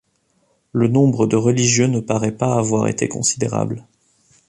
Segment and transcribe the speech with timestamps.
[0.73, 3.85] Le nombre de religieux ne paraît pas avoir été considérable.